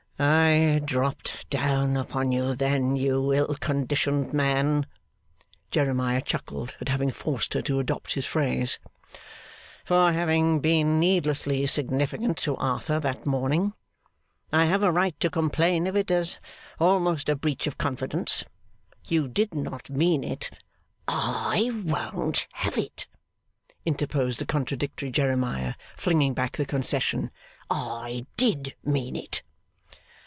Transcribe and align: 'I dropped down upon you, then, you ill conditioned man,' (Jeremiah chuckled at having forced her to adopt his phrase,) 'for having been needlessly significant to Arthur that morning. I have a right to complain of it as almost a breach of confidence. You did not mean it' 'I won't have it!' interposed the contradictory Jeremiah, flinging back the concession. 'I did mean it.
'I 0.23 0.83
dropped 0.85 1.49
down 1.49 1.97
upon 1.97 2.31
you, 2.31 2.55
then, 2.55 2.95
you 2.95 3.33
ill 3.33 3.55
conditioned 3.59 4.31
man,' 4.33 4.85
(Jeremiah 5.71 6.21
chuckled 6.21 6.75
at 6.79 6.89
having 6.89 7.09
forced 7.09 7.55
her 7.55 7.63
to 7.63 7.79
adopt 7.79 8.13
his 8.13 8.27
phrase,) 8.27 8.77
'for 9.83 10.11
having 10.11 10.59
been 10.59 10.99
needlessly 10.99 11.65
significant 11.65 12.37
to 12.37 12.55
Arthur 12.57 12.99
that 12.99 13.25
morning. 13.25 13.73
I 14.53 14.65
have 14.65 14.83
a 14.83 14.91
right 14.91 15.19
to 15.21 15.31
complain 15.31 15.87
of 15.87 15.95
it 15.95 16.11
as 16.11 16.37
almost 16.79 17.27
a 17.27 17.35
breach 17.35 17.65
of 17.65 17.79
confidence. 17.79 18.43
You 19.07 19.27
did 19.27 19.55
not 19.55 19.89
mean 19.89 20.23
it' 20.23 20.51
'I 21.07 21.81
won't 21.85 22.45
have 22.51 22.77
it!' 22.77 23.07
interposed 23.87 24.37
the 24.37 24.45
contradictory 24.45 25.09
Jeremiah, 25.09 25.73
flinging 25.97 26.35
back 26.35 26.57
the 26.57 26.65
concession. 26.67 27.31
'I 27.71 28.27
did 28.37 28.75
mean 28.83 29.15
it. 29.15 29.41